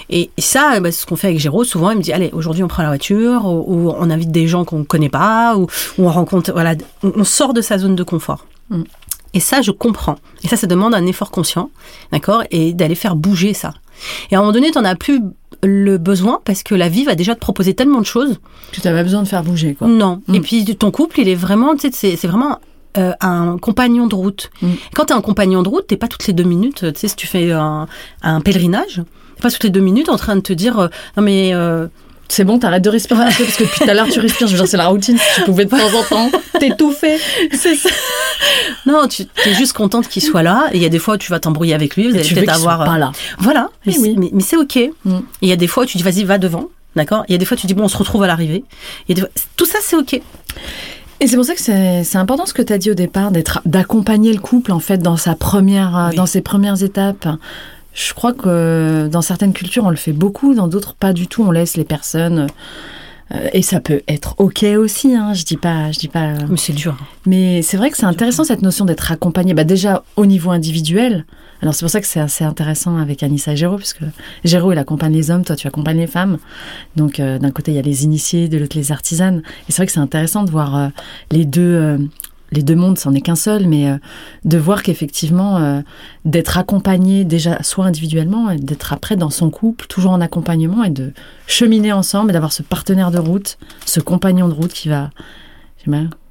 [0.09, 1.65] Et ça, bah, c'est ce qu'on fait avec Géraud.
[1.65, 4.49] Souvent, il me dit allez, aujourd'hui, on prend la voiture, ou, ou on invite des
[4.49, 5.67] gens qu'on connaît pas, ou,
[5.99, 8.47] ou on rencontre, voilà, on, on sort de sa zone de confort.
[8.71, 8.83] Mm.
[9.35, 10.17] Et ça, je comprends.
[10.45, 11.71] Et ça, ça demande un effort conscient,
[12.11, 13.75] d'accord, et d'aller faire bouger ça.
[14.31, 15.21] Et à un moment donné, tu n'en as plus
[15.63, 18.39] le besoin parce que la vie va déjà te proposer tellement de choses.
[18.73, 19.89] Tu n'as pas besoin de faire bouger, quoi.
[19.89, 20.23] Non.
[20.29, 20.35] Mm.
[20.35, 22.61] Et puis ton couple, il est vraiment, tu sais, c'est, c'est vraiment
[22.99, 24.51] euh, un compagnon de route.
[24.63, 24.69] Mm.
[24.95, 27.09] Quand tu es un compagnon de route, t'es pas toutes les deux minutes, tu sais,
[27.09, 27.87] si tu fais un,
[28.23, 29.03] un pèlerinage,
[29.41, 31.89] pas toutes les deux minutes en train de te dire, euh, non mais euh,
[32.29, 34.47] C'est bon, t'arrêtes de respirer un peu parce que depuis tout à l'heure tu respires.
[34.49, 35.17] Je veux dire, c'est la routine.
[35.17, 37.19] Si tu pouvais de temps en temps t'étouffer.
[37.53, 37.89] c'est ça.
[38.85, 40.69] non, tu es juste contente qu'il soit là.
[40.73, 42.29] Et il y a des fois où tu vas t'embrouiller avec lui, vous Et allez
[42.29, 42.85] peut-être avoir.
[42.85, 43.13] pas euh, là.
[43.39, 44.11] Voilà, Eh mais, oui.
[44.15, 44.77] c'est- mais, mais c'est ok.
[44.77, 45.21] Et Mm.
[45.43, 46.69] il y a des fois où tu dis vas-y, va devant.
[46.97, 48.65] D'accord Il y a des fois tu dis bon, on se retrouve à l'arrivée.
[49.17, 50.21] Fois- Tout ça, c'est ok.
[51.19, 53.61] Et c'est pour ça que c'est important ce que tu as dit au départ, d'être
[53.65, 56.17] d'accompagner le couple en fait dans sa première, euh, Oui.
[56.17, 57.27] dans ses premières étapes.
[57.97, 61.43] Je crois que dans certaines cultures on le fait beaucoup, dans d'autres pas du tout.
[61.43, 62.47] On laisse les personnes
[63.35, 65.15] euh, et ça peut être ok aussi.
[65.15, 66.27] Hein, je dis pas, je dis pas.
[66.27, 66.95] euh, Mais c'est dur.
[67.25, 69.55] Mais c'est vrai que c'est intéressant cette notion d'être accompagné.
[69.55, 71.25] Bah déjà au niveau individuel.
[71.63, 74.03] Alors c'est pour ça que c'est assez intéressant avec Anissa et Géraud, puisque
[74.45, 76.37] Géraud il accompagne les hommes, toi tu accompagnes les femmes.
[76.97, 79.39] Donc euh, d'un côté il y a les initiés, de l'autre les artisanes.
[79.69, 80.91] Et c'est vrai que c'est intéressant de voir
[81.31, 81.99] les deux.
[82.53, 83.97] Les deux mondes, c'en est qu'un seul, mais euh,
[84.45, 85.81] de voir qu'effectivement, euh,
[86.25, 90.91] d'être accompagné déjà soit individuellement et d'être après dans son couple, toujours en accompagnement et
[90.91, 91.13] de
[91.47, 95.11] cheminer ensemble et d'avoir ce partenaire de route, ce compagnon de route qui va.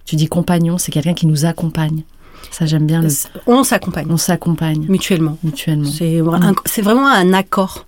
[0.06, 2.04] Tu dis compagnon, c'est quelqu'un qui nous accompagne.
[2.51, 3.01] Ça, j'aime bien.
[3.01, 3.10] Le,
[3.47, 5.38] On s'accompagne on s'accompagne mutuellement.
[5.43, 5.89] mutuellement.
[6.65, 7.86] C'est vraiment un accord.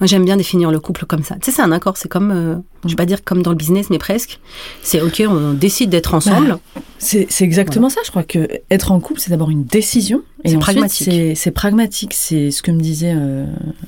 [0.00, 1.34] Moi, j'aime bien définir le couple comme ça.
[1.36, 1.96] Tu sais, c'est un accord.
[1.96, 4.38] C'est comme, euh, je vais pas dire comme dans le business, mais presque.
[4.82, 6.58] C'est ok, on décide d'être ensemble.
[6.98, 8.00] C'est c'est exactement ça.
[8.04, 10.22] Je crois que être en couple, c'est d'abord une décision.
[10.44, 11.36] C'est pragmatique.
[11.36, 12.14] C'est pragmatique.
[12.14, 13.46] C'est ce que me disait euh,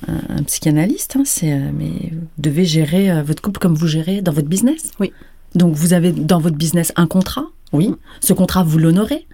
[0.09, 1.17] un, un psychanalyste.
[1.17, 4.49] hein, c'est euh, mais vous devez gérer euh, votre couple comme vous gérez dans votre
[4.49, 4.91] business.
[4.99, 5.13] Oui.
[5.55, 7.47] Donc vous avez dans votre business un contrat.
[7.73, 7.95] Oui.
[8.21, 9.27] Ce contrat, vous l'honorez.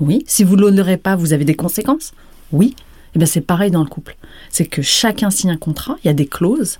[0.00, 0.24] Oui.
[0.26, 2.12] Si vous l'honorez pas, vous avez des conséquences.
[2.52, 2.76] Oui.
[3.14, 4.16] Et bien c'est pareil dans le couple.
[4.50, 5.96] C'est que chacun signe un contrat.
[6.04, 6.78] Il y a des clauses.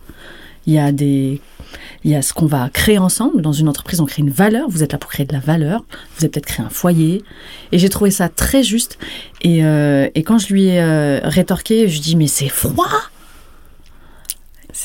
[0.66, 1.40] Il y a des
[2.04, 3.42] il y a ce qu'on va créer ensemble.
[3.42, 4.68] Dans une entreprise, on crée une valeur.
[4.68, 5.84] Vous êtes là pour créer de la valeur.
[6.16, 7.24] Vous avez peut-être créé un foyer.
[7.72, 8.98] Et j'ai trouvé ça très juste.
[9.42, 12.88] Et, euh, et quand je lui ai euh, rétorqué, je dis mais c'est froid.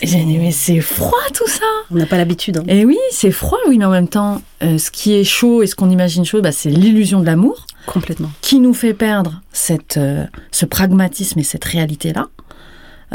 [0.01, 1.61] J'ai dit mais c'est froid tout ça.
[1.91, 2.57] On n'a pas l'habitude.
[2.57, 2.63] hein.
[2.67, 5.67] Et oui, c'est froid, oui, mais en même temps, euh, ce qui est chaud et
[5.67, 8.31] ce qu'on imagine chaud, bah, c'est l'illusion de l'amour Complètement.
[8.41, 12.27] qui nous fait perdre cette, euh, ce pragmatisme et cette réalité-là.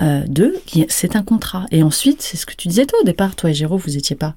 [0.01, 1.67] Euh, deux, qui- c'est un contrat.
[1.73, 4.15] Et ensuite, c'est ce que tu disais toi au départ, toi et Géraud, vous n'étiez
[4.15, 4.35] pas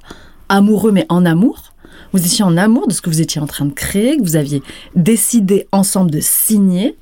[0.50, 1.74] amoureux, mais en amour.
[2.14, 4.36] Vous étiez en amour de ce que vous étiez en train de créer, que vous
[4.36, 4.64] aviez
[4.96, 6.98] décidé ensemble de signer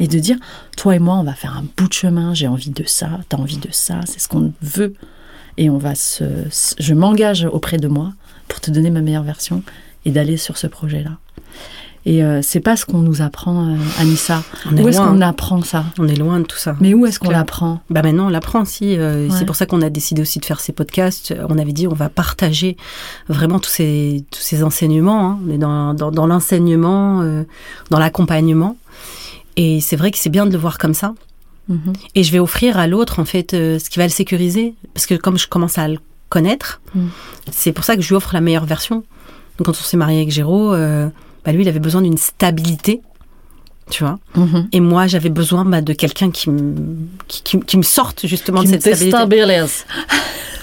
[0.00, 0.36] et de dire,
[0.76, 3.36] toi et moi, on va faire un bout de chemin, j'ai envie de ça, t'as
[3.36, 4.94] envie de ça, c'est ce qu'on veut.
[5.56, 6.24] Et on va se,
[6.78, 8.12] je m'engage auprès de moi
[8.48, 9.62] pour te donner ma meilleure version
[10.04, 11.12] et d'aller sur ce projet-là.
[12.06, 14.42] Et euh, c'est pas ce qu'on nous apprend, euh, Anissa.
[14.70, 15.86] On est Où est-ce qu'on apprend ça?
[15.98, 16.76] On est loin de tout ça.
[16.78, 17.80] Mais où est-ce qu'on l'apprend?
[17.88, 18.98] Bah maintenant on l'apprend si.
[18.98, 19.34] euh, Ouais.
[19.38, 21.32] C'est pour ça qu'on a décidé aussi de faire ces podcasts.
[21.48, 22.76] On avait dit on va partager
[23.28, 25.30] vraiment tous ces tous ces enseignements.
[25.30, 25.38] hein.
[25.46, 27.44] On est dans dans, dans l'enseignement, euh,
[27.90, 28.76] dans l'accompagnement.
[29.56, 31.14] Et c'est vrai que c'est bien de le voir comme ça.
[31.68, 31.92] Mhm.
[32.14, 35.06] Et je vais offrir à l'autre en fait euh, ce qui va le sécuriser parce
[35.06, 37.06] que comme je commence à le connaître, Mm.
[37.50, 38.96] c'est pour ça que je lui offre la meilleure version.
[39.58, 41.08] Donc quand on s'est marié avec Géraud, euh,
[41.44, 43.00] bah, lui il avait besoin d'une stabilité,
[43.90, 44.18] tu vois.
[44.36, 44.68] Mhm.
[44.72, 46.74] Et moi, j'avais besoin bah, de quelqu'un qui me,
[47.28, 49.16] qui, qui- qui me sorte justement Qui de cette stabilité.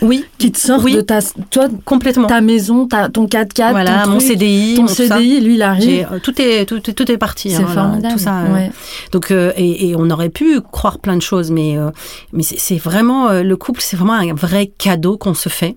[0.02, 0.96] Oui, Qui te sort Oui.
[0.96, 1.20] de ta,
[1.52, 2.26] toi, complètement.
[2.28, 5.18] ta maison, ta, ton 4x4, voilà, ton mon truc, CDI, ton mon tout ça.
[5.18, 6.08] CDI, lui il arrive.
[6.12, 7.52] euh, tout est tout, est- tout est parti.
[7.52, 8.14] C'est hein, formidable.
[8.16, 8.40] Tout ça.
[8.40, 8.72] euh, ouais.
[9.12, 11.92] Donc euh, et, et on aurait pu croire plein de choses, mais euh,
[12.34, 15.76] mais c'est c'est vraiment euh, le couple, c'est vraiment un vrai cadeau qu'on se fait.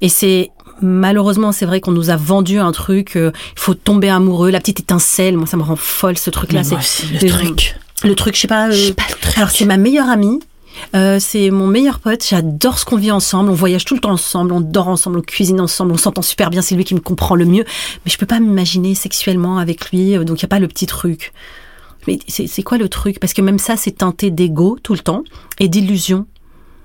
[0.00, 0.50] Et c'est
[0.82, 3.16] malheureusement c'est vrai qu'on nous a vendu un truc.
[3.16, 5.36] euh, Il faut tomber amoureux, la petite étincelle.
[5.36, 6.62] Moi ça me rend folle ce truc là.
[6.70, 7.76] Mais C'est le des- truc.
[8.04, 8.68] Le truc, je sais pas.
[8.70, 9.36] euh, pas, le truc.
[9.38, 10.38] Alors c'est ma meilleure amie.
[10.94, 14.12] Euh, c'est mon meilleur pote, j'adore ce qu'on vit ensemble, on voyage tout le temps
[14.12, 17.00] ensemble, on dort ensemble, on cuisine ensemble, on s'entend super bien, c'est lui qui me
[17.00, 17.64] comprend le mieux,
[18.04, 20.68] mais je peux pas m'imaginer sexuellement avec lui, euh, donc il y a pas le
[20.68, 21.32] petit truc.
[22.06, 23.18] Mais c'est c'est quoi le truc?
[23.18, 25.24] Parce que même ça, c'est teinté d'ego tout le temps
[25.58, 26.26] et d'illusion.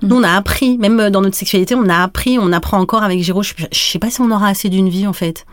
[0.08, 3.04] Nous, on a appris, même euh, dans notre sexualité, on a appris, on apprend encore
[3.04, 3.44] avec Géraud.
[3.44, 5.46] Je, je sais pas si on aura assez d'une vie, en fait.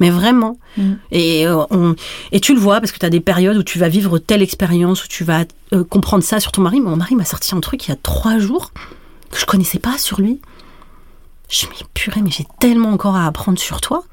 [0.00, 0.58] Mais vraiment.
[0.76, 0.92] Mm.
[1.12, 1.94] Et, euh, on,
[2.32, 4.42] et tu le vois, parce que tu as des périodes où tu vas vivre telle
[4.42, 6.80] expérience, où tu vas euh, comprendre ça sur ton mari.
[6.80, 8.72] Mon mari m'a sorti un truc il y a trois jours
[9.30, 10.40] que je connaissais pas sur lui.
[11.48, 14.04] Je me dis, purée, mais j'ai tellement encore à apprendre sur toi.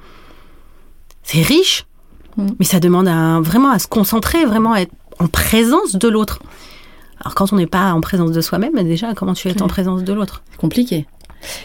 [1.24, 1.86] C'est riche,
[2.38, 2.48] Mm.
[2.60, 6.40] mais ça demande à, vraiment à se concentrer, vraiment à être en présence de l'autre.
[7.24, 10.04] Alors quand on n'est pas en présence de soi-même, déjà, comment tu es en présence
[10.04, 10.44] de l'autre?
[10.52, 11.06] C'est compliqué.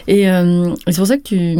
[0.07, 1.55] Et euh, c'est pour ça que tu,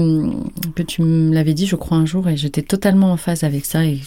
[0.75, 3.65] que tu me l'avais dit, je crois, un jour, et j'étais totalement en phase avec
[3.65, 3.85] ça.
[3.85, 3.99] Et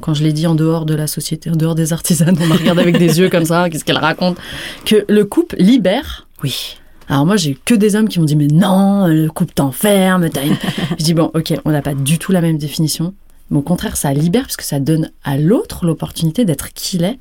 [0.00, 2.56] quand je l'ai dit en dehors de la société, en dehors des artisanes, on m'a
[2.56, 4.36] regardé avec des yeux comme ça, qu'est-ce qu'elle raconte?
[4.84, 6.26] Que le couple libère.
[6.42, 6.76] Oui.
[7.08, 10.28] Alors moi, j'ai que des hommes qui m'ont dit, mais non, le couple t'enferme.
[10.30, 10.56] t'as une-
[10.98, 13.14] je dis, bon, ok, on n'a pas du tout la même définition.
[13.50, 17.04] Mais au contraire, ça libère parce que ça donne à l'autre l'opportunité d'être qui il
[17.04, 17.18] est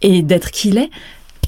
[0.00, 0.90] et d'être qui il est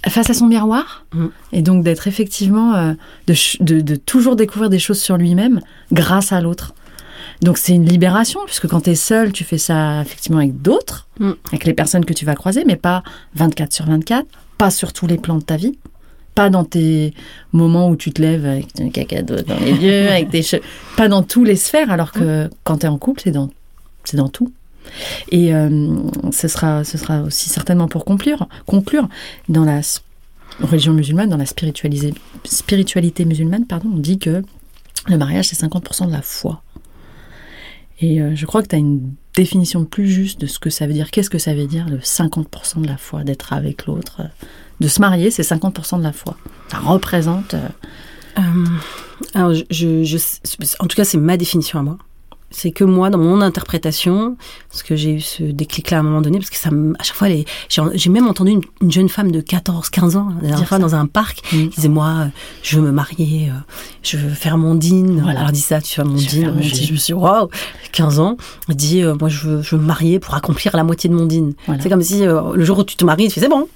[0.09, 1.05] face à son miroir.
[1.15, 1.27] Mm.
[1.53, 2.93] Et donc d'être effectivement, euh,
[3.27, 5.61] de, de, de toujours découvrir des choses sur lui-même
[5.93, 6.75] grâce à l'autre.
[7.43, 11.07] Donc c'est une libération, puisque quand tu es seul, tu fais ça effectivement avec d'autres,
[11.21, 11.31] Mm.
[11.49, 13.03] avec les personnes que tu vas croiser, mais pas
[13.37, 14.27] 24 sur 24,
[14.59, 15.79] pas sur tous les plans de ta vie,
[16.35, 17.15] pas dans tes
[17.53, 20.63] moments où tu te lèves avec ton caca dans les yeux, avec tes cheveux,
[20.97, 23.49] pas dans tous les sphères, alors que quand tu es en couple, c'est dans,
[24.03, 24.53] c'est dans tout.
[25.31, 25.97] Et euh,
[26.33, 29.09] ce, sera, ce sera aussi certainement pour conclure, conclure
[29.49, 29.81] dans la
[30.61, 34.43] religion musulmane, dans la spiritualité musulmane, pardon, on dit que
[35.09, 36.63] le mariage, c'est 50% de la foi.
[38.01, 40.87] Et euh, je crois que tu as une définition plus juste de ce que ça
[40.87, 41.11] veut dire.
[41.11, 44.47] Qu'est-ce que ça veut dire, le 50% de la foi, d'être avec l'autre euh,
[44.81, 46.37] De se marier, c'est 50% de la foi.
[46.69, 47.55] Ça représente...
[49.37, 49.53] en
[50.87, 51.99] tout cas, c'est ma définition à moi.
[52.57, 54.37] C'est que moi, dans mon interprétation,
[54.71, 57.17] parce que j'ai eu ce déclic-là à un moment donné, parce que ça, à chaque
[57.17, 60.59] fois, les- j'ai même entendu une, une jeune femme de 14, 15 ans, la dernière
[60.59, 60.83] Dire fois, ça.
[60.83, 61.57] dans un parc, Mm.
[61.57, 62.27] qui disait Moi, euh,
[62.63, 63.53] je veux me marier, euh,
[64.03, 65.21] je veux faire mon dîne.
[65.21, 65.41] Voilà.
[65.41, 66.55] Alors, dit ça, tu fais mon dîne.
[66.61, 67.49] Je, me suis dit, waouh,
[67.93, 68.37] 15 ans.
[68.69, 71.15] Elle dit euh, Moi, je veux, je veux me marier pour accomplir la moitié de
[71.15, 71.55] mon dîne.
[71.67, 71.83] Voilà.
[71.83, 73.69] C'est comme si euh, le jour où tu te maries, tu fais C'est bon,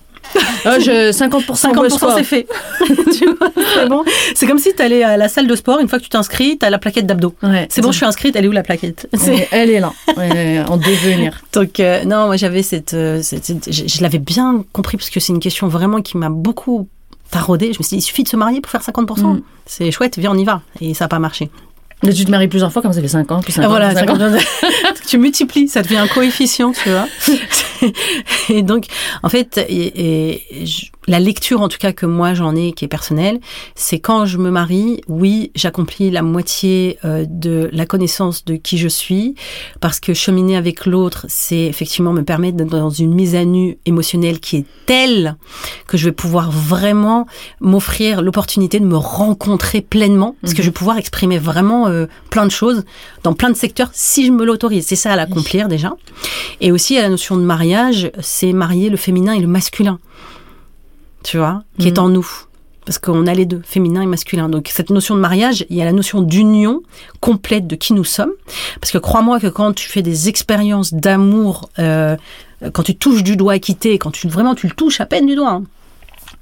[0.65, 2.47] Ah, je, 50%, 50% c'est fait.
[3.13, 4.05] C'est bon.
[4.35, 6.59] C'est comme si tu allais à la salle de sport, une fois que tu t'inscris,
[6.59, 7.35] tu as la plaquette d'abdos.
[7.43, 9.09] Ouais, C'est bon, je suis inscrite, elle est où la plaquette?
[9.13, 11.41] Ouais, Elle est là, ouais, en devenir.
[11.53, 15.11] Donc euh, non, moi j'avais cette, euh, cette- cette- je, je l'avais bien compris parce
[15.11, 16.89] que c'est une question vraiment qui m'a beaucoup
[17.31, 17.73] taraudé.
[17.73, 19.21] Je me suis dit, il suffit de se marier pour faire 50%.
[19.35, 19.43] Mm.
[19.67, 20.63] C'est chouette, viens on y va.
[20.81, 21.51] Et ça n'a pas marché.
[22.05, 23.71] Mais tu te maries plusieurs fois, comme ça fait 5 ans, plus 5 Ah, ans,
[23.71, 24.19] voilà, plus cinq ans.
[24.19, 24.41] 50.
[25.09, 27.09] tu multiplies, ça devient un coefficient, tu vois.
[28.49, 28.87] et donc,
[29.23, 32.85] en fait, et, et je- la lecture, en tout cas que moi j'en ai, qui
[32.85, 33.41] est personnelle,
[33.75, 38.79] c'est quand je me marie, oui, j'accomplis la moitié euh, de la connaissance de qui
[38.79, 39.35] je suis,
[39.81, 43.79] parce que cheminer avec l'autre, c'est effectivement me permettre d'être dans une mise à nu
[43.87, 45.37] émotionnelle qui est telle
[45.87, 47.27] que je vais pouvoir vraiment
[47.61, 50.65] m'offrir l'opportunité de me rencontrer pleinement, parce que Mhm.
[50.65, 52.85] je vais pouvoir exprimer vraiment euh, plein de choses
[53.23, 54.87] dans plein de secteurs si je me l'autorise.
[54.87, 55.95] C'est ça à l'accomplir déjà.
[56.61, 59.99] Et aussi à la notion de mariage, c'est marier le féminin et le masculin,
[61.25, 61.93] tu vois, qui Mhm.
[61.95, 62.29] est en nous.
[62.85, 64.49] Parce qu'on a les deux, féminin et masculin.
[64.49, 66.83] Donc cette notion de mariage, il y a la notion d'union
[67.21, 68.33] complète de qui nous sommes.
[68.81, 72.17] Parce que crois-moi que quand tu fais des expériences d'amour, euh,
[72.73, 75.35] quand tu touches du doigt équité, quand tu vraiment tu le touches à peine du
[75.37, 75.65] doigt, hein,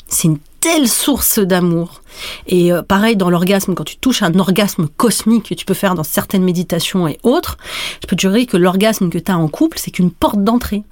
[0.07, 2.01] c'est une telle source d'amour.
[2.47, 5.97] Et euh, pareil dans l'orgasme, quand tu touches un orgasme cosmique que tu peux faire
[5.97, 7.57] dans certaines méditations et autres,
[8.03, 10.85] je peux te jurer que l'orgasme que tu as en couple, c'est qu'une porte d'entrée.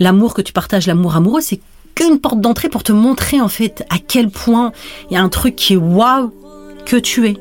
[0.00, 1.60] L'amour que tu partages, l'amour amoureux, c'est
[1.94, 4.72] qu'une porte d'entrée pour te montrer en fait à quel point
[5.10, 6.32] il y a un truc qui est waouh
[6.84, 7.36] que tu es.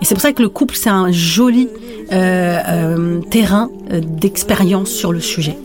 [0.00, 1.68] Et c'est pour ça que le couple, c'est un joli
[2.12, 5.56] euh, euh, terrain euh, d'expérience sur le sujet.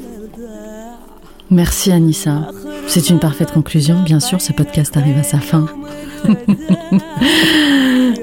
[1.50, 2.50] Merci Anissa.
[2.88, 4.02] C'est une parfaite conclusion.
[4.04, 5.66] Bien sûr, ce podcast arrive à sa fin.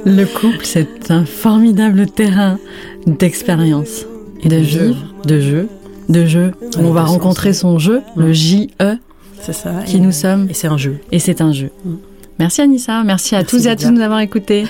[0.06, 2.58] Le couple, c'est un formidable terrain
[3.06, 4.04] d'expérience,
[4.42, 4.86] Et de de jeu.
[4.88, 5.68] vivre, de jeu,
[6.10, 6.52] de jeu.
[6.78, 8.68] on va rencontrer son jeu, le JE,
[9.86, 10.48] qui nous sommes.
[10.50, 10.98] Et c'est un jeu.
[11.12, 11.70] Et c'est un jeu.
[11.84, 11.94] Mm.
[12.38, 14.64] Merci Anissa, merci à tous et à toutes de nous avoir écoutés.